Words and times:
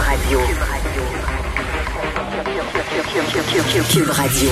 Radio. 0.00 0.40
Cube 3.92 4.08
Radio. 4.08 4.50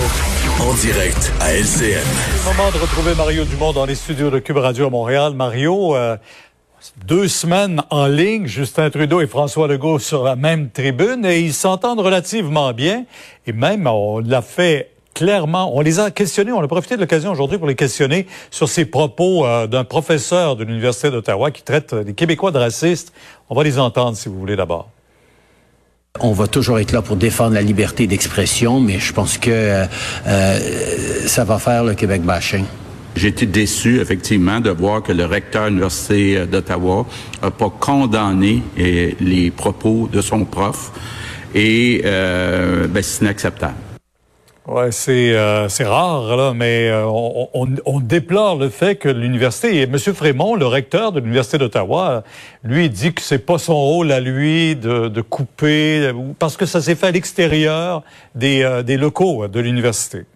En 0.61 0.75
direct 0.75 1.33
à 1.41 1.55
LCN. 1.55 1.65
C'est 1.65 2.51
le 2.51 2.57
moment 2.57 2.71
de 2.71 2.79
retrouver 2.79 3.15
Mario 3.15 3.45
Dumont 3.45 3.73
dans 3.73 3.87
les 3.87 3.95
studios 3.95 4.31
de 4.31 4.41
Cube 4.41 4.59
Radio 4.59 4.87
à 4.87 4.91
Montréal. 4.91 5.33
Mario, 5.35 5.97
euh, 5.97 6.17
deux 7.07 7.29
semaines 7.29 7.83
en 7.91 8.07
ligne, 8.07 8.47
Justin 8.47 8.91
Trudeau 8.91 9.23
et 9.23 9.27
François 9.27 9.69
Legault 9.69 9.99
sur 9.99 10.23
la 10.23 10.37
même 10.37 10.71
tribune 10.71 11.25
et 11.25 11.41
ils 11.41 11.55
s'entendent 11.55 12.01
relativement 12.01 12.73
bien. 12.75 13.05
Et 13.47 13.53
même, 13.53 13.87
on 13.87 14.19
l'a 14.19 14.43
fait 14.43 14.91
clairement, 15.15 15.75
on 15.75 15.81
les 15.81 15.99
a 15.99 16.11
questionnés, 16.11 16.53
on 16.53 16.61
a 16.61 16.69
profité 16.69 16.97
de 16.97 17.01
l'occasion 17.01 17.33
aujourd'hui 17.33 17.59
pour 17.59 17.67
les 17.67 17.75
questionner 17.75 18.27
sur 18.51 18.69
ces 18.69 18.85
propos 18.85 19.47
euh, 19.47 19.67
d'un 19.67 19.85
professeur 19.85 20.57
de 20.57 20.65
l'Université 20.65 21.11
d'Ottawa 21.11 21.51
qui 21.51 21.63
traite 21.63 21.95
les 21.95 22.13
Québécois 22.13 22.51
de 22.51 22.59
racistes. 22.59 23.15
On 23.49 23.55
va 23.55 23.65
les 23.65 23.79
entendre 23.79 24.17
si 24.17 24.29
vous 24.29 24.39
voulez 24.39 24.57
d'abord. 24.57 24.91
On 26.21 26.33
va 26.33 26.47
toujours 26.47 26.79
être 26.79 26.93
là 26.93 27.03
pour 27.03 27.17
défendre 27.17 27.55
la 27.55 27.63
liberté 27.63 28.07
d'expression, 28.07 28.81
mais 28.81 28.99
je 28.99 29.13
pense 29.13 29.39
que 29.39 29.51
euh, 29.51 29.85
euh, 30.27 30.59
ça 31.27 31.45
va 31.45 31.59
faire 31.59 31.85
le 31.85 31.95
Québec 31.95 32.23
bashing. 32.23 32.65
J'ai 33.17 33.29
été 33.29 33.47
déçu, 33.47 34.01
effectivement, 34.01 34.61
de 34.61 34.71
voir 34.71 35.03
que 35.03 35.13
le 35.13 35.25
recteur 35.25 35.65
de 35.65 35.69
l'Université 35.71 36.47
d'Ottawa 36.47 37.07
n'a 37.43 37.51
pas 37.51 37.71
condamné 37.71 38.63
les 38.77 39.51
propos 39.51 40.09
de 40.13 40.21
son 40.21 40.45
prof. 40.45 40.93
Et 41.55 42.03
euh, 42.05 42.87
ben, 42.89 43.03
c'est 43.03 43.23
inacceptable. 43.23 43.75
Ouais, 44.69 44.93
c'est 44.93 45.33
euh, 45.33 45.67
c'est 45.71 45.87
rare 45.87 46.37
là, 46.37 46.53
mais 46.53 46.91
euh, 46.91 47.07
on, 47.07 47.49
on, 47.55 47.69
on, 47.87 48.01
déplore 48.01 48.57
le 48.57 48.69
fait 48.69 48.97
que 48.97 49.09
l'université 49.09 49.79
et 49.79 49.83
M. 49.85 49.97
Frémont, 49.99 50.57
le 50.57 50.67
recteur 50.67 51.11
de 51.11 51.21
l'université 51.21 51.57
d'Ottawa, 51.57 52.23
lui 52.65 52.91
dit 52.91 53.15
que 53.15 53.23
c'est 53.23 53.39
pas 53.39 53.57
son 53.57 53.77
rôle 53.77 54.13
à 54.13 54.21
lui 54.21 54.77
de, 54.77 55.09
de 55.09 55.21
couper 55.23 56.13
parce 56.39 56.59
que 56.59 56.67
ça 56.67 56.83
s'est 56.83 56.97
fait 56.97 57.07
à 57.07 57.11
l'extérieur 57.13 58.03
des, 58.35 58.63
euh, 58.63 58.83
des 58.83 58.99
locaux 58.99 59.49
de 59.49 59.59
l'université. 59.59 60.27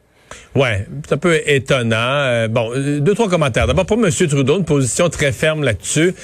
Ouais, 0.55 0.86
c'est 1.06 1.14
un 1.14 1.19
peu 1.19 1.41
étonnant. 1.47 1.97
Euh, 1.97 2.47
bon, 2.47 2.72
deux 3.00 3.14
trois 3.14 3.30
commentaires. 3.30 3.66
D'abord 3.66 3.86
pour 3.86 3.97
M. 3.97 4.11
Trudeau, 4.11 4.58
une 4.58 4.66
position 4.66 5.08
très 5.08 5.33
ferme 5.33 5.64
là-dessus. 5.64 6.14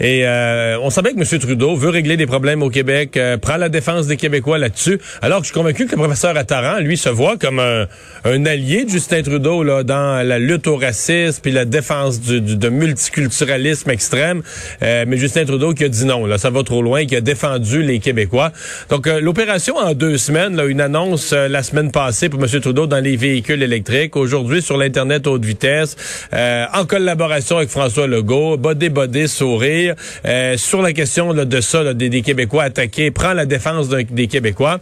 Et 0.00 0.26
euh, 0.26 0.76
on 0.82 0.90
savait 0.90 1.12
que 1.12 1.20
M. 1.20 1.38
Trudeau 1.38 1.76
veut 1.76 1.90
régler 1.90 2.16
des 2.16 2.26
problèmes 2.26 2.64
au 2.64 2.68
Québec, 2.68 3.16
euh, 3.16 3.36
prend 3.36 3.56
la 3.56 3.68
défense 3.68 4.08
des 4.08 4.16
Québécois 4.16 4.58
là-dessus. 4.58 4.98
Alors 5.22 5.38
que 5.38 5.44
je 5.44 5.52
suis 5.52 5.54
convaincu 5.54 5.86
que 5.86 5.92
le 5.92 5.98
professeur 5.98 6.36
Attaran, 6.36 6.80
lui, 6.80 6.96
se 6.96 7.08
voit 7.08 7.36
comme 7.36 7.60
un, 7.60 7.86
allié 8.24 8.84
de 8.84 8.90
Justin 8.90 9.22
Trudeau 9.22 9.62
là 9.62 9.84
dans 9.84 10.26
la 10.26 10.40
lutte 10.40 10.66
au 10.66 10.76
racisme 10.76 11.40
puis 11.40 11.52
la 11.52 11.64
défense 11.64 12.20
du, 12.20 12.40
du 12.40 12.56
de 12.56 12.68
multiculturalisme 12.68 13.90
extrême. 13.90 14.42
mais 14.80 15.16
Justin 15.16 15.44
Trudeau 15.44 15.74
qui 15.74 15.84
a 15.84 15.88
dit 15.88 16.04
non, 16.04 16.26
là, 16.26 16.38
ça 16.38 16.50
va 16.50 16.64
trop 16.64 16.82
loin, 16.82 17.06
qui 17.06 17.14
a 17.14 17.20
défendu 17.20 17.82
les 17.82 18.00
Québécois. 18.00 18.52
Donc 18.90 19.06
l'opération 19.06 19.76
en 19.76 19.94
deux 19.94 20.18
semaines, 20.18 20.56
là, 20.56 20.64
une 20.64 20.80
annonce 20.80 21.32
la 21.32 21.62
semaine 21.62 21.92
passée 21.92 22.28
pour 22.28 22.42
M. 22.42 22.60
Trudeau 22.60 22.86
dans 22.86 23.00
les 23.00 23.16
véhicules 23.16 23.55
électrique. 23.62 24.16
Aujourd'hui, 24.16 24.62
sur 24.62 24.76
l'Internet 24.76 25.26
haute 25.26 25.44
vitesse, 25.44 25.96
euh, 26.32 26.66
en 26.72 26.84
collaboration 26.84 27.58
avec 27.58 27.70
François 27.70 28.06
Legault, 28.06 28.56
bodé, 28.56 28.88
bodé, 28.88 29.26
sourire. 29.26 29.94
Euh, 30.24 30.56
sur 30.56 30.82
la 30.82 30.92
question 30.92 31.32
de 31.34 31.60
ça, 31.60 31.94
des, 31.94 32.22
Québécois 32.22 32.64
attaqués, 32.64 33.10
prend 33.10 33.32
la 33.32 33.46
défense 33.46 33.88
des 33.88 34.26
Québécois. 34.26 34.80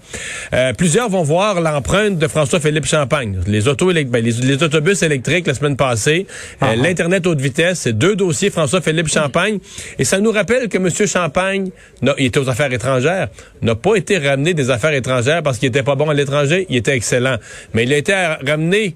Euh, 0.53 0.73
plusieurs 0.73 1.09
vont 1.09 1.23
voir 1.23 1.61
l'empreinte 1.61 2.19
de 2.19 2.29
François-Philippe 2.29 2.87
Champagne. 2.87 3.41
Les, 3.47 3.69
autos 3.69 3.93
ben, 3.93 4.25
les, 4.25 4.63
autobus 4.63 5.03
électriques 5.03 5.47
la 5.47 5.55
semaine 5.55 5.77
passée, 5.77 6.27
uh-huh. 6.61 6.81
l'Internet 6.81 7.27
haute 7.27 7.41
vitesse, 7.41 7.81
c'est 7.81 7.93
deux 7.93 8.17
dossiers 8.17 8.51
François-Philippe 8.51 9.09
Champagne. 9.09 9.59
Et 9.99 10.05
ça 10.05 10.21
nous 10.21 10.31
rappelle 10.33 10.69
que 10.69 10.79
M. 10.79 10.89
Champagne, 11.07 11.71
il 12.19 12.27
était 12.27 12.39
aux 12.39 12.49
affaires 12.49 12.73
étrangères, 12.73 13.29
n'a 13.63 13.75
pas 13.75 13.97
été 13.97 14.19
ramené 14.19 14.55
des 14.55 14.71
affaires 14.71 14.93
étrangères 14.93 15.43
parce 15.43 15.59
qu'il 15.59 15.69
était 15.69 15.83
pas 15.83 15.95
bon 15.95 16.11
à 16.11 16.15
l'étranger, 16.15 16.67
il 16.69 16.77
était 16.77 16.97
excellent. 16.97 17.37
Mais 17.73 17.85
il 17.85 17.93
a 17.93 17.97
été 17.97 18.15
ramené 18.47 18.64
amener 18.65 18.95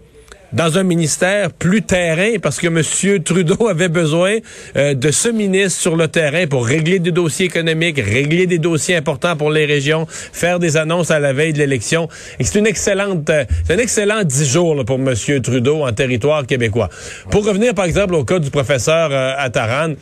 dans 0.53 0.79
un 0.79 0.83
ministère 0.83 1.53
plus 1.53 1.83
terrain 1.83 2.39
parce 2.41 2.59
que 2.59 2.67
M. 2.69 3.23
Trudeau 3.23 3.69
avait 3.69 3.89
besoin 3.89 4.37
euh, 4.77 4.95
de 4.95 5.11
ce 5.11 5.29
ministre 5.29 5.81
sur 5.81 5.97
le 5.97 6.09
terrain 6.09 6.47
pour 6.47 6.67
régler 6.67 6.99
des 6.99 7.11
dossiers 7.11 7.47
économiques, 7.47 7.99
régler 7.99 8.47
des 8.47 8.59
dossiers 8.59 8.97
importants 8.97 9.37
pour 9.37 9.51
les 9.51 9.67
régions, 9.67 10.07
faire 10.09 10.59
des 10.59 10.77
annonces 10.77 11.11
à 11.11 11.19
la 11.19 11.33
veille 11.33 11.53
de 11.53 11.59
l'élection. 11.59 12.09
Et 12.39 12.45
c'est 12.45 12.59
une 12.59 12.67
excellente, 12.67 13.29
euh, 13.31 13.45
c'est 13.67 13.75
un 13.75 13.79
excellent 13.79 14.25
dix 14.25 14.51
jours 14.51 14.85
pour 14.85 14.97
M. 14.97 15.15
Trudeau 15.43 15.83
en 15.85 15.93
territoire 15.93 16.47
québécois. 16.47 16.89
Pour 17.31 17.47
revenir 17.47 17.75
par 17.75 17.85
exemple 17.85 18.15
au 18.15 18.25
cas 18.25 18.39
du 18.39 18.51
professeur 18.51 19.11
euh, 19.13 19.35
Attaran, 19.37 19.95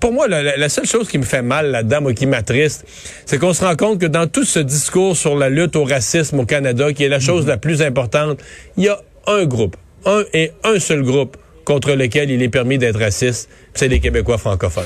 pour 0.00 0.12
moi 0.12 0.28
la, 0.28 0.56
la, 0.56 0.68
seule 0.68 0.86
chose 0.86 1.08
qui 1.08 1.18
me 1.18 1.24
fait 1.24 1.42
mal 1.42 1.70
là-dedans, 1.70 2.04
ou 2.04 2.14
qui 2.14 2.26
m'attriste, 2.26 2.86
c'est 3.26 3.38
qu'on 3.38 3.52
se 3.52 3.64
rend 3.64 3.76
compte 3.76 4.00
que 4.00 4.06
dans 4.06 4.26
tout 4.26 4.44
ce 4.44 4.58
discours 4.58 5.16
sur 5.16 5.36
la 5.36 5.48
lutte 5.48 5.76
au 5.76 5.84
racisme 5.84 6.40
au 6.40 6.46
Canada, 6.46 6.92
qui 6.92 7.04
est 7.04 7.08
la 7.08 7.20
chose 7.20 7.46
la 7.46 7.56
plus 7.56 7.82
importante, 7.82 8.38
il 8.76 8.84
y 8.84 8.88
a 8.88 8.98
un 9.26 9.44
groupe, 9.44 9.76
un 10.04 10.22
et 10.32 10.52
un 10.64 10.78
seul 10.78 11.02
groupe 11.02 11.36
contre 11.64 11.92
lequel 11.92 12.30
il 12.30 12.42
est 12.42 12.48
permis 12.48 12.78
d'être 12.78 12.98
raciste, 12.98 13.48
c'est 13.74 13.88
les 13.88 14.00
Québécois 14.00 14.38
francophones. 14.38 14.84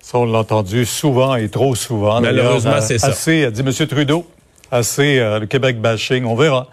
Ça, 0.00 0.18
on 0.18 0.26
l'a 0.26 0.40
entendu 0.40 0.84
souvent 0.84 1.36
et 1.36 1.48
trop 1.48 1.74
souvent. 1.74 2.20
Malheureusement, 2.20 2.80
c'est 2.80 2.98
ça. 2.98 3.08
Assez, 3.08 3.44
a 3.44 3.50
dit 3.50 3.60
M. 3.60 3.72
Trudeau. 3.86 4.26
Assez 4.70 5.18
euh, 5.18 5.38
le 5.38 5.46
Québec 5.46 5.80
bashing, 5.82 6.24
on 6.24 6.34
verra. 6.34 6.66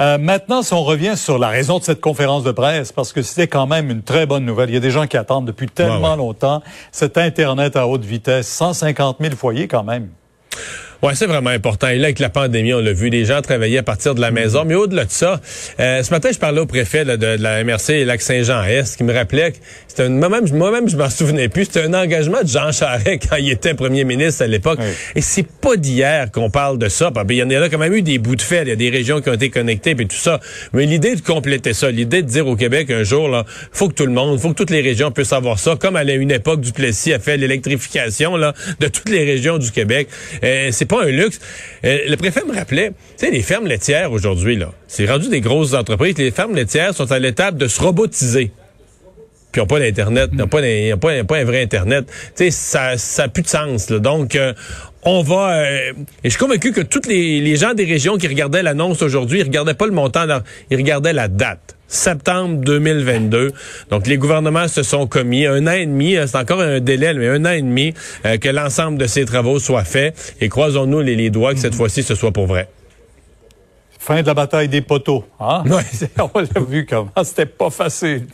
Euh, 0.00 0.18
maintenant, 0.18 0.62
si 0.62 0.74
on 0.74 0.84
revient 0.84 1.16
sur 1.16 1.38
la 1.38 1.48
raison 1.48 1.78
de 1.78 1.84
cette 1.84 2.00
conférence 2.00 2.44
de 2.44 2.52
presse, 2.52 2.92
parce 2.92 3.14
que 3.14 3.22
c'était 3.22 3.48
quand 3.48 3.66
même 3.66 3.90
une 3.90 4.02
très 4.02 4.26
bonne 4.26 4.44
nouvelle. 4.44 4.68
Il 4.68 4.74
y 4.74 4.76
a 4.76 4.80
des 4.80 4.90
gens 4.90 5.06
qui 5.06 5.16
attendent 5.16 5.46
depuis 5.46 5.66
tellement 5.66 6.14
longtemps 6.14 6.62
cet 6.92 7.16
Internet 7.16 7.74
à 7.76 7.86
haute 7.88 8.04
vitesse, 8.04 8.48
150 8.48 9.16
000 9.18 9.34
foyers 9.34 9.66
quand 9.66 9.82
même. 9.82 10.10
Ouais, 11.00 11.14
c'est 11.14 11.26
vraiment 11.26 11.50
important. 11.50 11.86
Et 11.86 11.96
là, 11.96 12.06
avec 12.06 12.18
la 12.18 12.28
pandémie, 12.28 12.74
on 12.74 12.80
l'a 12.80 12.92
vu, 12.92 13.08
les 13.08 13.24
gens 13.24 13.40
travaillaient 13.40 13.78
à 13.78 13.84
partir 13.84 14.16
de 14.16 14.20
la 14.20 14.32
maison. 14.32 14.64
Mais 14.66 14.74
au-delà 14.74 15.04
de 15.04 15.12
ça, 15.12 15.40
euh, 15.78 16.02
ce 16.02 16.10
matin, 16.10 16.30
je 16.32 16.38
parlais 16.38 16.60
au 16.60 16.66
préfet 16.66 17.04
de, 17.04 17.36
la 17.40 17.62
MRC 17.62 17.90
et 17.90 18.04
Lac-Saint-Jean-Est, 18.04 18.96
qui 18.96 19.04
me 19.04 19.14
rappelait 19.14 19.52
que 19.52 19.58
c'était 19.86 20.08
moi-même, 20.08 20.50
moi-même, 20.52 20.88
je 20.88 20.96
m'en 20.96 21.08
souvenais 21.08 21.48
plus. 21.48 21.66
C'était 21.66 21.84
un 21.84 21.94
engagement 21.94 22.42
de 22.42 22.48
Jean 22.48 22.72
Charest 22.72 23.22
quand 23.30 23.36
il 23.36 23.48
était 23.50 23.74
premier 23.74 24.02
ministre 24.02 24.42
à 24.42 24.48
l'époque. 24.48 24.80
Et 25.14 25.20
c'est 25.20 25.46
pas 25.46 25.76
d'hier 25.76 26.32
qu'on 26.32 26.50
parle 26.50 26.78
de 26.78 26.88
ça. 26.88 27.12
Il 27.28 27.36
y 27.36 27.42
en 27.44 27.62
a 27.62 27.68
quand 27.68 27.78
même 27.78 27.94
eu 27.94 28.02
des 28.02 28.18
bouts 28.18 28.34
de 28.34 28.42
fait. 28.42 28.62
Il 28.62 28.68
y 28.68 28.72
a 28.72 28.76
des 28.76 28.90
régions 28.90 29.20
qui 29.20 29.30
ont 29.30 29.34
été 29.34 29.50
connectées 29.50 29.90
et 29.92 30.06
tout 30.06 30.16
ça. 30.16 30.40
Mais 30.72 30.84
l'idée 30.84 31.14
de 31.14 31.20
compléter 31.20 31.74
ça, 31.74 31.92
l'idée 31.92 32.22
de 32.22 32.28
dire 32.28 32.48
au 32.48 32.56
Québec 32.56 32.90
un 32.90 33.04
jour, 33.04 33.28
là, 33.28 33.44
faut 33.70 33.88
que 33.88 33.94
tout 33.94 34.06
le 34.06 34.12
monde, 34.12 34.40
faut 34.40 34.48
que 34.48 34.54
toutes 34.54 34.70
les 34.70 34.80
régions 34.80 35.12
puissent 35.12 35.32
avoir 35.32 35.60
ça, 35.60 35.76
comme 35.76 35.94
à 35.94 36.02
une 36.02 36.32
époque, 36.32 36.60
Duplessis 36.60 37.12
a 37.12 37.20
fait 37.20 37.36
l'électrification 37.36 38.36
là 38.36 38.52
de 38.80 38.88
toutes 38.88 39.10
les 39.10 39.24
régions 39.24 39.58
du 39.58 39.70
Québec. 39.70 40.08
Euh, 40.42 40.70
c'est 40.72 40.87
pas 40.88 41.04
un 41.04 41.10
luxe. 41.10 41.38
Euh, 41.84 41.98
le 42.08 42.16
préfet 42.16 42.42
me 42.46 42.54
rappelait, 42.54 42.88
tu 42.88 43.26
sais, 43.26 43.30
les 43.30 43.42
fermes 43.42 43.66
laitières 43.66 44.12
aujourd'hui, 44.12 44.56
là, 44.56 44.72
c'est 44.88 45.06
rendu 45.06 45.28
des 45.28 45.40
grosses 45.40 45.74
entreprises. 45.74 46.18
Les 46.18 46.30
fermes 46.30 46.54
laitières 46.54 46.94
sont 46.94 47.10
à 47.12 47.18
l'étape 47.18 47.56
de 47.56 47.68
se 47.68 47.80
robotiser. 47.80 48.50
Puis 49.52 49.60
ils 49.60 49.64
n'ont 49.64 49.66
pas 49.66 49.78
d'Internet, 49.78 50.30
ils 50.32 50.38
n'ont 50.38 50.48
pas, 50.48 50.60
pas, 51.00 51.24
pas, 51.24 51.38
un 51.38 51.44
vrai 51.44 51.62
Internet. 51.62 52.06
Tu 52.36 52.50
sais, 52.50 52.96
ça 52.96 53.22
n'a 53.22 53.28
plus 53.28 53.42
de 53.42 53.48
sens. 53.48 53.88
Là. 53.88 53.98
Donc, 53.98 54.34
euh, 54.34 54.52
on 55.04 55.22
va... 55.22 55.52
Euh, 55.54 55.92
et 55.92 55.94
je 56.24 56.30
suis 56.30 56.38
convaincu 56.38 56.72
que 56.72 56.82
tous 56.82 57.08
les, 57.08 57.40
les, 57.40 57.56
gens 57.56 57.72
des 57.72 57.84
régions 57.84 58.18
qui 58.18 58.26
regardaient 58.26 58.62
l'annonce 58.62 59.00
aujourd'hui, 59.00 59.40
ils 59.40 59.44
regardaient 59.44 59.74
pas 59.74 59.86
le 59.86 59.92
montant, 59.92 60.26
ils 60.70 60.76
regardaient 60.76 61.14
la 61.14 61.28
date 61.28 61.77
septembre 61.88 62.58
2022. 62.58 63.52
Donc, 63.90 64.06
les 64.06 64.18
gouvernements 64.18 64.68
se 64.68 64.82
sont 64.82 65.06
commis 65.06 65.46
un 65.46 65.66
an 65.66 65.72
et 65.72 65.86
demi, 65.86 66.16
euh, 66.16 66.26
c'est 66.26 66.36
encore 66.36 66.60
un 66.60 66.80
délai, 66.80 67.14
mais 67.14 67.28
un 67.28 67.44
an 67.44 67.50
et 67.50 67.62
demi 67.62 67.94
euh, 68.26 68.36
que 68.36 68.48
l'ensemble 68.48 68.98
de 68.98 69.06
ces 69.06 69.24
travaux 69.24 69.58
soient 69.58 69.84
faits. 69.84 70.36
Et 70.40 70.48
croisons-nous 70.48 71.00
les, 71.00 71.16
les 71.16 71.30
doigts 71.30 71.54
que 71.54 71.60
cette 71.60 71.74
fois-ci, 71.74 72.02
ce 72.02 72.14
soit 72.14 72.32
pour 72.32 72.46
vrai. 72.46 72.68
Fin 73.98 74.22
de 74.22 74.26
la 74.26 74.32
bataille 74.32 74.68
des 74.68 74.80
poteaux. 74.80 75.24
Hein? 75.38 75.64
On 76.34 76.38
l'a 76.38 76.60
vu 76.66 76.86
comment 76.86 77.10
c'était 77.24 77.44
pas 77.44 77.68
facile. 77.68 78.26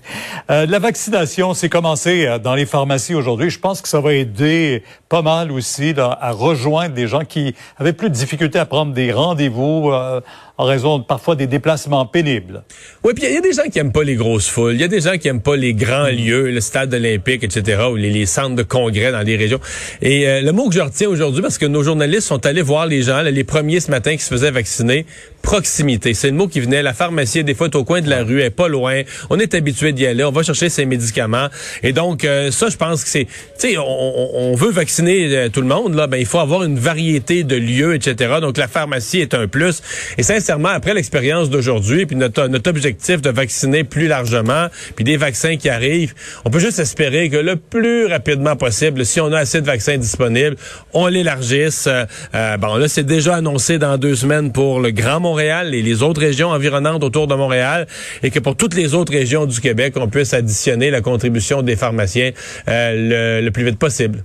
Euh, 0.51 0.67
la 0.67 0.79
vaccination 0.79 1.53
s'est 1.53 1.69
commencée 1.69 2.39
dans 2.45 2.55
les 2.55 2.67
pharmacies 2.67 3.15
aujourd'hui. 3.15 3.51
Je 3.51 3.59
pense 3.59 3.81
que 3.81 3.89
ça 3.89 4.01
va 4.01 4.13
aider 4.13 4.85
pas 5.09 5.23
mal 5.23 5.51
aussi 5.51 5.95
à 5.99 6.31
rejoindre 6.31 6.95
des 6.95 7.09
gens 7.09 7.25
qui 7.25 7.57
avaient 7.77 7.93
plus 7.93 8.09
de 8.09 8.15
difficultés 8.15 8.59
à 8.59 8.67
prendre 8.67 8.93
des 8.93 9.11
rendez-vous 9.11 9.91
euh, 9.91 10.21
en 10.57 10.65
raison 10.65 11.01
parfois 11.01 11.37
des 11.37 11.47
déplacements 11.47 12.07
pénibles. 12.07 12.63
Oui, 13.03 13.13
puis 13.15 13.25
il 13.27 13.35
y, 13.35 13.37
a 13.37 13.41
des 13.41 13.53
gens 13.53 13.69
qui 13.71 13.79
aiment 13.79 13.93
pas 13.93 14.05
les 14.05 14.15
grosses 14.15 14.49
foules. 14.49 14.75
Il 14.75 14.81
y 14.81 14.85
a 14.85 14.89
des 14.89 15.01
gens 15.01 15.17
qui 15.19 15.29
aiment 15.29 15.43
pas 15.43 15.57
les 15.57 15.75
grands 15.75 16.07
mm. 16.07 16.17
lieux, 16.17 16.51
le 16.51 16.61
stade 16.61 16.95
olympique, 16.95 17.43
etc., 17.43 17.83
ou 17.91 17.97
les, 17.97 18.27
centres 18.27 18.57
de 18.57 18.63
congrès 18.63 19.13
dans 19.13 19.21
les 19.21 19.37
régions. 19.37 19.61
Et 20.01 20.41
le 20.41 20.53
mot 20.53 20.69
que 20.69 20.75
je 20.75 20.81
retiens 20.81 21.09
aujourd'hui, 21.09 21.43
parce 21.43 21.59
que 21.59 21.67
nos 21.67 21.83
journalistes 21.83 22.29
sont 22.29 22.47
allés 22.47 22.63
voir 22.63 22.87
les 22.87 23.03
gens, 23.03 23.23
les 23.23 23.45
premiers 23.45 23.81
ce 23.81 23.91
matin 23.91 24.17
qui 24.17 24.23
se 24.23 24.29
faisaient 24.29 24.51
vacciner, 24.51 25.07
proximité. 25.45 26.15
C'est 26.15 26.29
le 26.29 26.35
mot 26.35 26.49
qui 26.49 26.61
venait. 26.61 26.83
La 26.83 26.95
pharmacie, 26.95 27.45
des 27.45 27.55
fois, 27.55 27.69
est 27.69 27.77
au 27.77 27.85
coin 27.85 28.01
de 28.01 28.09
la 28.09 28.25
rue, 28.25 28.41
elle 28.41 28.47
est 28.47 28.51
pas 28.51 28.69
loin. 28.69 29.03
On 29.31 29.39
est 29.39 29.55
habitué 29.55 29.93
d'y 29.93 30.07
aller. 30.07 30.25
On 30.25 30.33
va 30.33 30.43
chercher 30.43 30.71
ses 30.71 30.87
médicaments. 30.87 31.49
Et 31.83 31.93
donc, 31.93 32.25
euh, 32.25 32.51
ça, 32.51 32.69
je 32.71 32.77
pense 32.77 33.05
que 33.05 33.11
c'est... 33.11 33.27
Tu 33.59 33.73
sais, 33.73 33.77
on, 33.79 34.55
veut 34.57 34.71
vacciner 34.71 35.37
euh, 35.37 35.49
tout 35.49 35.61
le 35.61 35.67
monde. 35.67 35.95
Là, 35.95 36.07
ben, 36.07 36.17
il 36.17 36.27
faut 36.27 36.39
avoir 36.39 36.65
une 36.65 36.79
variété 36.79 37.45
de 37.45 37.57
lieux, 37.57 37.95
etc. 37.95 38.37
Donc, 38.41 38.57
la 38.57 38.69
pharmacie 38.69 39.21
est 39.21 39.35
un 39.35 39.47
plus. 39.47 39.83
Et 40.17 40.23
sincèrement, 40.45 40.69
après 40.69 40.93
l'expérience 40.93 41.49
d'aujourd'hui, 41.49 42.05
puis 42.05 42.17
notre, 42.17 42.49
notre 42.49 42.69
objectif 42.69 43.23
de 43.23 43.31
vacciner 43.31 43.83
plus 43.83 44.09
largement, 44.09 44.67
puis 44.95 45.03
des 45.03 45.17
vaccins 45.17 45.57
qui 45.57 45.71
arrivent, 45.71 46.13
on 46.45 46.51
peut 46.51 46.59
juste 46.59 46.79
espérer 46.79 47.31
que 47.31 47.39
le 47.39 47.57
plus 47.57 48.05
rapidement 48.05 48.55
possible, 48.55 49.07
si 49.07 49.23
on 49.23 49.33
a 49.33 49.39
assez 49.39 49.63
de 49.63 49.67
vaccins 49.67 49.97
disponibles, 49.97 50.57
on 50.93 51.07
l'élargisse. 51.07 51.87
Euh, 51.87 52.05
euh, 52.35 52.59
bon, 52.59 52.77
là, 52.77 52.89
c'est 52.89 53.07
déjà 53.07 53.37
annoncé 53.37 53.79
dans 53.79 53.97
deux 53.97 54.17
semaines 54.17 54.53
pour 54.53 54.81
le 54.81 54.91
Grand 54.91 55.19
Montréal 55.19 55.75
et 55.75 55.81
les 55.81 56.03
autres 56.03 56.21
régions 56.21 56.51
environnantes 56.51 57.03
autour 57.03 57.27
de 57.27 57.35
Montréal, 57.35 57.87
et 58.23 58.31
que 58.31 58.39
pour 58.39 58.55
toutes 58.55 58.75
les 58.75 58.93
autres 58.93 59.13
régions 59.13 59.47
du 59.47 59.59
Québec, 59.63 59.95
on 59.97 60.09
puisse 60.09 60.35
additionner 60.35 60.91
la 60.91 61.01
contribution 61.01 61.63
des 61.63 61.77
pharmaciens 61.77 62.33
euh, 62.69 63.39
le, 63.41 63.45
le 63.47 63.51
plus 63.51 63.65
vite 63.65 63.79
possible. 63.79 64.23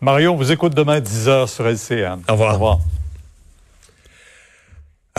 Mario, 0.00 0.32
on 0.32 0.36
vous 0.36 0.50
écoute 0.50 0.74
demain 0.74 0.94
à 0.94 1.00
10h 1.00 1.46
sur 1.46 1.64
LCN. 1.64 2.22
Au 2.28 2.32
revoir. 2.32 2.50
Au 2.50 2.54
revoir. 2.54 2.78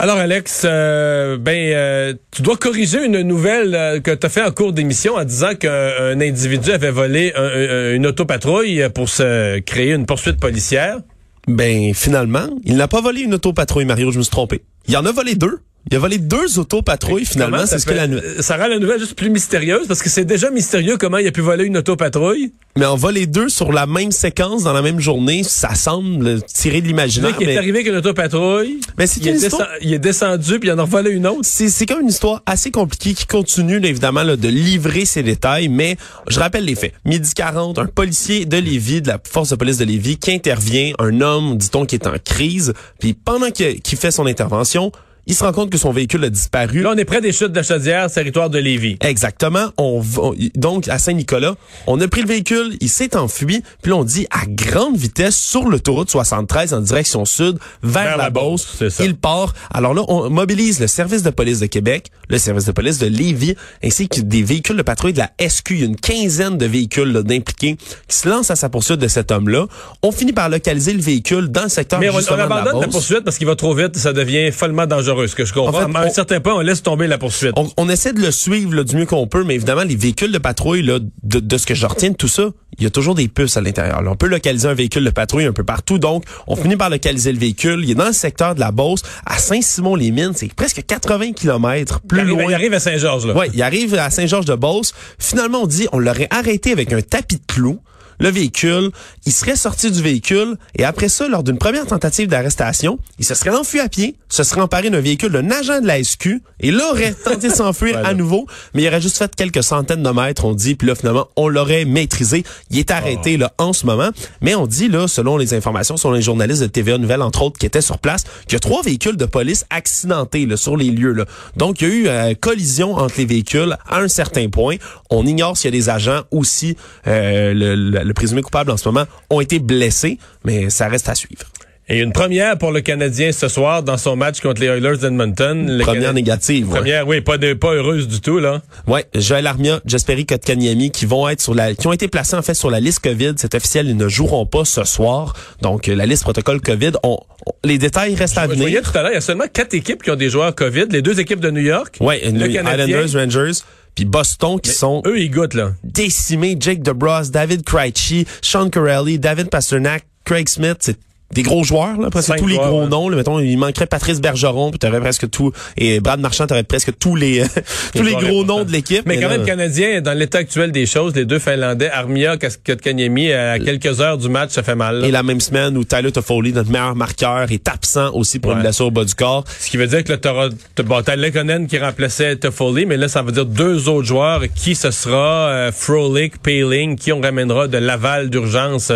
Alors 0.02 0.16
Alex, 0.16 0.62
euh, 0.64 1.36
ben 1.36 1.74
euh, 1.74 2.14
tu 2.30 2.40
dois 2.40 2.56
corriger 2.56 3.04
une 3.04 3.20
nouvelle 3.20 3.74
euh, 3.74 4.00
que 4.00 4.12
tu 4.12 4.24
as 4.24 4.30
fait 4.30 4.42
en 4.42 4.50
cours 4.50 4.72
d'émission 4.72 5.16
en 5.16 5.24
disant 5.24 5.54
qu'un 5.54 6.18
individu 6.18 6.70
avait 6.70 6.90
volé 6.90 7.34
un, 7.36 7.42
un, 7.42 7.94
une 7.96 8.06
autopatrouille 8.06 8.82
pour 8.94 9.10
se 9.10 9.58
créer 9.58 9.92
une 9.92 10.06
poursuite 10.06 10.40
policière. 10.40 11.00
Ben 11.48 11.92
finalement, 11.92 12.48
il 12.64 12.78
n'a 12.78 12.88
pas 12.88 13.02
volé 13.02 13.20
une 13.20 13.34
autopatrouille, 13.34 13.84
Mario, 13.84 14.10
je 14.10 14.16
me 14.16 14.22
suis 14.22 14.30
trompé. 14.30 14.62
Il 14.88 14.96
en 14.96 15.04
a 15.04 15.12
volé 15.12 15.34
deux. 15.34 15.58
Il 15.90 15.96
a 15.96 15.98
volé 15.98 16.18
deux 16.18 16.58
autopatrouilles 16.58 17.24
finalement. 17.24 17.64
C'est 17.66 17.78
ce 17.78 17.86
que 17.86 17.94
la 17.94 18.06
ça 18.42 18.56
rend 18.56 18.68
la 18.68 18.78
nouvelle 18.78 19.00
juste 19.00 19.14
plus 19.14 19.30
mystérieuse 19.30 19.86
parce 19.88 20.02
que 20.02 20.08
c'est 20.08 20.24
déjà 20.24 20.50
mystérieux 20.50 20.96
comment 20.98 21.18
il 21.18 21.26
a 21.26 21.32
pu 21.32 21.40
voler 21.40 21.64
une 21.64 21.78
autopatrouille. 21.78 22.52
Mais 22.76 22.84
en 22.84 22.96
voler 22.96 23.26
deux 23.26 23.48
sur 23.48 23.72
la 23.72 23.86
même 23.86 24.12
séquence 24.12 24.62
dans 24.62 24.72
la 24.72 24.82
même 24.82 25.00
journée, 25.00 25.42
ça 25.42 25.74
semble 25.74 26.42
tirer 26.42 26.80
de 26.80 26.86
l'imaginaire. 26.86 27.34
Il 27.40 27.46
mais... 27.46 27.54
est 27.54 27.58
arrivé 27.58 27.78
avec 27.78 27.88
une 27.88 27.96
autopatrouille. 27.96 28.80
Mais 28.98 29.06
c'est 29.06 29.20
il, 29.20 29.28
une 29.28 29.34
est 29.36 29.46
histoire... 29.46 29.68
il 29.80 29.92
est 29.92 29.98
descendu 29.98 30.60
puis 30.60 30.68
il 30.68 30.72
en 30.72 30.78
a 30.78 30.84
volé 30.84 31.10
une 31.10 31.26
autre. 31.26 31.40
C'est 31.42 31.86
comme 31.86 32.02
une 32.02 32.08
histoire 32.08 32.42
assez 32.46 32.70
compliquée 32.70 33.14
qui 33.14 33.26
continue 33.26 33.80
là, 33.80 33.88
évidemment 33.88 34.22
là, 34.22 34.36
de 34.36 34.48
livrer 34.48 35.04
ses 35.04 35.22
détails, 35.22 35.68
mais 35.68 35.96
je 36.28 36.38
rappelle 36.38 36.64
les 36.64 36.74
faits. 36.74 36.92
Midi 37.04 37.30
40, 37.34 37.78
un 37.78 37.86
policier 37.86 38.44
de 38.44 38.58
Lévis, 38.58 39.02
de 39.02 39.08
la 39.08 39.18
force 39.22 39.50
de 39.50 39.56
police 39.56 39.78
de 39.78 39.84
Lévis, 39.84 40.18
qui 40.18 40.32
intervient, 40.32 40.92
un 40.98 41.20
homme, 41.20 41.56
dit-on, 41.56 41.86
qui 41.86 41.96
est 41.96 42.06
en 42.06 42.14
crise, 42.24 42.74
puis 42.98 43.14
pendant 43.14 43.50
qu'il 43.50 43.80
qu 43.80 43.96
fait 43.96 44.10
son 44.10 44.26
intervention, 44.26 44.92
il 45.26 45.34
se 45.34 45.44
rend 45.44 45.52
compte 45.52 45.70
que 45.70 45.78
son 45.78 45.92
véhicule 45.92 46.24
a 46.24 46.30
disparu. 46.30 46.82
Là, 46.82 46.92
on 46.94 46.96
est 46.96 47.04
près 47.04 47.20
des 47.20 47.32
chutes 47.32 47.52
de 47.52 47.62
Chaudière, 47.62 48.10
territoire 48.10 48.50
de 48.50 48.58
Lévis. 48.58 48.96
Exactement. 49.00 49.70
On, 49.76 50.02
on 50.18 50.34
donc 50.54 50.88
à 50.88 50.98
Saint-Nicolas, 50.98 51.54
on 51.86 52.00
a 52.00 52.08
pris 52.08 52.22
le 52.22 52.28
véhicule, 52.28 52.76
il 52.80 52.88
s'est 52.88 53.16
enfui, 53.16 53.62
puis 53.82 53.92
on 53.92 54.04
dit 54.04 54.26
à 54.30 54.46
grande 54.46 54.96
vitesse 54.96 55.36
sur 55.36 55.68
l'autoroute 55.68 56.10
73 56.10 56.74
en 56.74 56.80
direction 56.80 57.24
sud 57.24 57.58
vers, 57.82 58.04
Vers 58.04 58.16
la, 58.16 58.30
Beauce. 58.30 58.66
Ça. 58.88 59.04
Il 59.04 59.16
part. 59.16 59.54
Alors 59.72 59.94
là, 59.94 60.02
on 60.08 60.30
mobilise 60.30 60.80
le 60.80 60.86
service 60.86 61.22
de 61.22 61.30
police 61.30 61.60
de 61.60 61.66
Québec, 61.66 62.10
le 62.28 62.38
service 62.38 62.64
de 62.64 62.72
police 62.72 62.98
de 62.98 63.06
Lévis, 63.06 63.54
ainsi 63.84 64.08
que 64.08 64.20
des 64.20 64.42
véhicules 64.42 64.76
de 64.76 64.82
patrouille 64.82 65.12
de 65.12 65.18
la 65.18 65.30
SQ. 65.48 65.70
Il 65.70 65.80
y 65.80 65.82
a 65.82 65.86
une 65.86 65.96
quinzaine 65.96 66.58
de 66.58 66.66
véhicules 66.66 67.12
d'impliqués 67.22 67.76
qui 68.08 68.16
se 68.16 68.28
lancent 68.28 68.50
à 68.50 68.56
sa 68.56 68.68
poursuite 68.68 68.98
de 68.98 69.08
cet 69.08 69.30
homme-là. 69.30 69.66
On 70.02 70.12
finit 70.12 70.32
par 70.32 70.48
localiser 70.48 70.92
le 70.92 71.00
véhicule 71.00 71.48
dans 71.48 71.64
le 71.64 71.68
secteur 71.68 72.00
Mais 72.00 72.08
on, 72.08 72.16
on 72.16 72.20
de 72.20 72.36
la 72.36 72.44
abandonne 72.44 72.80
la, 72.80 72.88
poursuite 72.88 73.20
parce 73.20 73.38
qu'il 73.38 73.46
va 73.46 73.56
trop 73.56 73.74
vite, 73.74 73.96
ça 73.96 74.12
devient 74.12 74.50
follement 74.52 74.86
dangereux, 74.86 75.19
ce 75.28 75.34
que 75.34 75.44
je 75.44 75.52
comprends. 75.52 75.82
En 75.82 75.88
fait, 75.88 75.96
à 75.96 76.02
un 76.02 76.06
on- 76.08 76.12
certain 76.12 76.40
point, 76.40 76.54
on 76.54 76.60
laisse 76.60 76.82
tomber 76.82 77.06
la 77.06 77.18
poursuite. 77.18 77.52
on, 77.56 77.68
on 77.76 77.88
essaie 77.88 78.12
de 78.12 78.20
le 78.20 78.30
suivre 78.30 78.74
là, 78.74 78.84
du 78.84 78.96
mieux 78.96 79.06
qu'on 79.06 79.26
peut, 79.26 79.44
mais 79.44 79.54
évidemment, 79.54 79.82
les 79.82 79.96
véhicules 79.96 80.32
de 80.32 80.38
patrouille, 80.38 80.82
là, 80.82 80.98
de, 81.22 81.40
de 81.40 81.58
ce 81.58 81.66
que 81.66 81.74
je 81.74 81.86
retiens 81.86 82.10
de 82.10 82.16
tout 82.16 82.28
ça, 82.28 82.50
il 82.78 82.84
y 82.84 82.86
a 82.86 82.90
toujours 82.90 83.14
des 83.14 83.28
puces 83.28 83.56
à 83.56 83.60
l'intérieur. 83.60 84.00
On 84.06 84.16
peut 84.16 84.28
localiser 84.28 84.68
un 84.68 84.74
véhicule 84.74 85.04
de 85.04 85.10
patrouille 85.10 85.44
un 85.44 85.52
peu 85.52 85.64
partout, 85.64 85.98
donc 85.98 86.24
on 86.46 86.56
finit 86.56 86.76
par 86.76 86.88
localiser 86.90 87.32
le 87.32 87.38
véhicule. 87.38 87.80
Il 87.84 87.90
est 87.90 87.94
dans 87.94 88.06
le 88.06 88.12
secteur 88.12 88.54
de 88.54 88.60
la 88.60 88.70
Beauce, 88.72 89.02
à 89.26 89.38
Saint-Simon-les-Mines, 89.38 90.32
c'est 90.34 90.52
presque 90.54 90.84
80 90.86 91.32
km 91.32 92.00
plus 92.00 92.18
il, 92.18 92.20
arrive, 92.22 92.34
loin. 92.38 92.44
il 92.50 92.54
arrive 92.54 92.74
à 92.74 92.80
Saint-Georges, 92.80 93.26
là. 93.26 93.34
Ouais, 93.34 93.50
il 93.52 93.62
arrive 93.62 93.94
à 93.94 94.08
Saint-Georges-de-Beauce. 94.10 94.94
Finalement, 95.18 95.62
on 95.62 95.66
dit, 95.66 95.86
on 95.92 95.98
l'aurait 95.98 96.28
arrêté 96.30 96.72
avec 96.72 96.92
un 96.92 97.00
tapis 97.02 97.36
de 97.36 97.42
clous. 97.46 97.80
Le 98.20 98.28
véhicule, 98.28 98.90
il 99.26 99.32
serait 99.32 99.56
sorti 99.56 99.90
du 99.90 100.00
véhicule 100.02 100.56
et 100.76 100.84
après 100.84 101.08
ça, 101.08 101.26
lors 101.26 101.42
d'une 101.42 101.58
première 101.58 101.86
tentative 101.86 102.28
d'arrestation, 102.28 102.98
il 103.18 103.24
se 103.24 103.34
serait 103.34 103.50
enfui 103.56 103.80
à 103.80 103.88
pied, 103.88 104.14
se 104.28 104.42
serait 104.44 104.60
emparé 104.60 104.90
d'un 104.90 105.00
véhicule 105.00 105.32
d'un 105.32 105.50
agent 105.50 105.80
de 105.80 105.86
la 105.86 106.02
SQ 106.02 106.42
et 106.60 106.70
là 106.70 106.84
aurait 106.92 107.12
tenté 107.24 107.48
de 107.48 107.52
s'enfuir 107.54 107.94
Voilà. 107.94 108.08
à 108.10 108.14
nouveau, 108.14 108.46
mais 108.74 108.82
il 108.82 108.88
aurait 108.88 109.00
juste 109.00 109.16
fait 109.18 109.34
quelques 109.34 109.62
centaines 109.62 110.02
de 110.02 110.10
mètres, 110.10 110.44
on 110.44 110.52
dit, 110.54 110.74
puis 110.74 110.86
là 110.86 110.94
finalement, 110.94 111.28
on 111.36 111.48
l'aurait 111.48 111.84
maîtrisé. 111.86 112.44
Il 112.70 112.78
est 112.78 112.90
arrêté 112.90 113.36
là 113.36 113.52
en 113.58 113.72
ce 113.72 113.86
moment, 113.86 114.10
mais 114.42 114.54
on 114.54 114.66
dit 114.66 114.88
là, 114.88 115.08
selon 115.08 115.36
les 115.36 115.54
informations, 115.54 115.96
selon 115.96 116.14
les 116.14 116.22
journalistes 116.22 116.60
de 116.62 116.66
TVA 116.66 116.98
Nouvelle 116.98 117.22
entre 117.22 117.42
autres 117.42 117.58
qui 117.58 117.66
étaient 117.66 117.80
sur 117.80 117.98
place, 117.98 118.24
qu'il 118.46 118.52
y 118.52 118.56
a 118.56 118.60
trois 118.60 118.82
véhicules 118.82 119.16
de 119.16 119.24
police 119.24 119.64
accidentés 119.70 120.44
là, 120.46 120.56
sur 120.58 120.76
les 120.76 120.90
lieux 120.90 121.12
là. 121.12 121.24
Donc 121.56 121.80
il 121.80 121.88
y 121.88 121.90
a 121.90 121.94
eu 121.94 122.08
euh, 122.08 122.34
collision 122.38 122.94
entre 122.96 123.14
les 123.18 123.24
véhicules 123.24 123.76
à 123.88 124.00
un 124.00 124.08
certain 124.08 124.48
point. 124.50 124.76
On 125.08 125.26
ignore 125.26 125.56
s'il 125.56 125.74
y 125.74 125.76
a 125.76 125.78
des 125.80 125.88
agents 125.88 126.20
aussi 126.30 126.76
euh, 127.06 127.54
le, 127.54 127.74
le- 127.74 128.09
le 128.10 128.14
présumé 128.14 128.42
coupable 128.42 128.72
en 128.72 128.76
ce 128.76 128.88
moment 128.88 129.06
ont 129.30 129.40
été 129.40 129.60
blessés, 129.60 130.18
mais 130.44 130.68
ça 130.68 130.88
reste 130.88 131.08
à 131.08 131.14
suivre. 131.14 131.44
Et 131.92 131.98
une 131.98 132.12
première 132.12 132.56
pour 132.56 132.70
le 132.70 132.80
Canadien 132.82 133.32
ce 133.32 133.48
soir 133.48 133.82
dans 133.82 133.96
son 133.98 134.14
match 134.14 134.40
contre 134.40 134.60
les 134.60 134.68
Oilers 134.68 134.96
d'Edmonton. 134.98 135.66
Le 135.66 135.82
Première 135.82 136.02
Cana- 136.02 136.12
négative. 136.12 136.70
ouais. 136.70 136.78
Première, 136.78 137.08
oui, 137.08 137.20
pas 137.20 137.36
de, 137.36 137.52
pas 137.52 137.72
heureuse 137.74 138.06
du 138.06 138.20
tout, 138.20 138.38
là. 138.38 138.62
Ouais, 138.86 139.06
Joël 139.16 139.46
Armia, 139.48 139.80
Jesperi 139.84 140.24
Kotkaniemi 140.24 140.92
qui 140.92 141.04
vont 141.04 141.28
être 141.28 141.40
sur 141.40 141.52
la 141.52 141.74
qui 141.74 141.88
ont 141.88 141.92
été 141.92 142.06
placés 142.06 142.36
en 142.36 142.42
fait 142.42 142.54
sur 142.54 142.70
la 142.70 142.78
liste 142.78 143.00
Covid, 143.00 143.32
c'est 143.38 143.56
officiel, 143.56 143.88
ils 143.88 143.96
ne 143.96 144.08
joueront 144.08 144.46
pas 144.46 144.64
ce 144.64 144.84
soir. 144.84 145.34
Donc 145.62 145.88
euh, 145.88 145.96
la 145.96 146.06
liste 146.06 146.22
protocole 146.22 146.60
Covid, 146.60 146.92
on, 147.02 147.18
on- 147.46 147.52
les 147.64 147.76
détails 147.78 148.14
restent 148.14 148.38
à 148.38 148.42
Je 148.48 148.54
voyais 148.54 148.66
venir. 148.76 148.82
tout 148.82 148.96
à 148.96 149.02
l'heure, 149.02 149.10
il 149.10 149.14
y 149.14 149.18
a 149.18 149.20
seulement 149.20 149.48
quatre 149.52 149.74
équipes 149.74 150.02
qui 150.04 150.10
ont 150.12 150.16
des 150.16 150.30
joueurs 150.30 150.54
COVID. 150.54 150.86
Les 150.90 151.02
deux 151.02 151.18
équipes 151.18 151.40
de 151.40 151.50
New 151.50 151.60
York. 151.62 151.96
Ouais, 152.00 152.20
le 152.24 152.46
les 152.46 152.52
Canadien. 152.52 153.02
Islanders, 153.02 153.40
Rangers, 153.40 153.58
puis 153.96 154.04
Boston 154.04 154.60
qui 154.60 154.70
sont 154.70 155.02
Eux, 155.06 155.18
ils 155.18 155.30
goûtent, 155.30 155.54
là. 155.54 155.72
décimés. 155.82 156.56
Jake 156.60 156.82
DeBrus, 156.82 157.32
David 157.32 157.64
Krejci, 157.64 158.26
Sean 158.42 158.70
Corelli, 158.70 159.18
David 159.18 159.50
Pasternak, 159.50 160.04
Craig 160.24 160.48
Smith, 160.48 160.76
c'est 160.78 160.96
des 161.32 161.42
gros 161.42 161.62
joueurs, 161.62 161.96
là, 162.00 162.10
presque 162.10 162.34
tous 162.36 162.46
les 162.48 162.54
joueurs, 162.56 162.68
gros 162.70 162.82
ouais. 162.82 162.88
noms. 162.88 163.08
Là, 163.08 163.16
mettons, 163.16 163.38
il 163.38 163.56
manquerait 163.56 163.86
Patrice 163.86 164.20
Bergeron, 164.20 164.70
puis 164.70 164.78
t'aurais 164.80 165.00
presque 165.00 165.30
tout. 165.30 165.52
Et 165.76 166.00
Brad 166.00 166.18
Marchand, 166.18 166.46
t'aurais 166.46 166.64
presque 166.64 166.92
tous 166.98 167.14
les 167.14 167.44
tous 167.94 168.02
les 168.02 168.14
gros 168.14 168.44
noms 168.44 168.64
de 168.64 168.72
l'équipe. 168.72 169.02
Mais 169.06 169.16
quand 169.20 169.28
là, 169.28 169.38
même, 169.38 169.46
Canadien, 169.46 170.00
dans 170.00 170.12
l'état 170.12 170.38
actuel 170.38 170.72
des 170.72 170.86
choses, 170.86 171.14
les 171.14 171.24
deux 171.24 171.38
Finlandais, 171.38 171.88
Armia, 171.90 172.36
Kotkaniemi, 172.66 173.32
à 173.32 173.58
quelques 173.58 174.00
heures 174.00 174.18
du 174.18 174.28
match, 174.28 174.50
ça 174.50 174.62
fait 174.62 174.74
mal. 174.74 175.00
là. 175.02 175.06
Et 175.06 175.10
la 175.10 175.22
même 175.22 175.40
semaine 175.40 175.76
où 175.76 175.84
Tyler 175.84 176.10
Toffoli, 176.12 176.52
notre 176.52 176.70
meilleur 176.70 176.96
marqueur, 176.96 177.50
est 177.52 177.68
absent 177.68 178.12
aussi 178.14 178.38
pour 178.40 178.50
Ouais. 178.50 178.56
une 178.56 178.62
blessure 178.62 178.86
au 178.86 178.90
bas 178.90 179.04
du 179.04 179.14
corps. 179.14 179.44
Ce 179.60 179.70
qui 179.70 179.76
veut 179.76 179.86
dire 179.86 180.02
que 180.02 180.14
t'as- 180.14 180.48
bon, 180.82 181.02
t'as 181.02 181.14
Lekonen 181.16 181.66
qui 181.68 181.78
remplaçait 181.78 182.34
Toffoli, 182.36 182.86
mais 182.86 182.96
là, 182.96 183.06
ça 183.06 183.22
veut 183.22 183.32
dire 183.32 183.46
deux 183.46 183.88
autres 183.88 184.06
joueurs. 184.06 184.42
Qui 184.56 184.74
ce 184.74 184.90
sera? 184.90 185.48
Euh, 185.50 185.72
Frolic, 185.72 186.38
Paling, 186.42 186.96
qui 186.96 187.12
on 187.12 187.20
ramènera 187.20 187.68
de 187.68 187.78
Laval 187.78 188.30
d'urgence? 188.30 188.90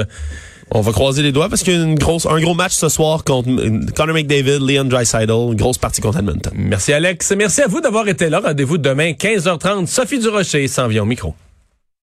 On 0.70 0.80
va 0.80 0.92
croiser 0.92 1.22
les 1.22 1.32
doigts 1.32 1.48
parce 1.48 1.62
qu'il 1.62 1.78
y 1.78 1.82
a 1.82 1.94
grosse, 1.94 2.26
un 2.26 2.40
gros 2.40 2.54
match 2.54 2.72
ce 2.72 2.88
soir 2.88 3.24
contre 3.24 3.50
Connor 3.94 4.14
McDavid, 4.14 4.58
Leon 4.60 4.84
Draisaitl, 4.84 5.30
une 5.30 5.56
grosse 5.56 5.78
partie 5.78 6.00
contre 6.00 6.18
Edmonton. 6.18 6.52
Merci 6.56 6.92
Alex. 6.92 7.32
Merci 7.36 7.62
à 7.62 7.66
vous 7.66 7.80
d'avoir 7.80 8.08
été 8.08 8.28
là. 8.28 8.40
Rendez-vous 8.40 8.78
demain 8.78 9.12
15h30. 9.12 9.86
Sophie 9.86 10.18
Durocher 10.18 10.66
s'en 10.68 10.88
vient 10.88 11.02
au 11.02 11.06
micro. 11.06 11.34